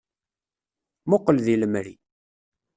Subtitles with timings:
[1.09, 1.93] Muqel deg lemri.